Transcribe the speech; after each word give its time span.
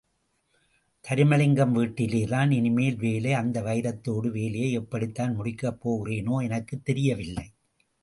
தருமலிங்கம் 1.05 1.75
வீட்டிலேதான் 1.75 2.51
இனிமேல் 2.51 2.97
வேலை, 2.97 3.33
அந்த 3.33 3.61
வைரத்தோடு 3.61 4.31
வேலையை 4.31 4.71
எப்படித்தான் 4.73 5.35
முடிக்கப் 5.35 5.81
போகிறேனோ, 5.83 6.43
எனக்கே 6.43 6.79
தெரியவில்லை! 6.83 7.47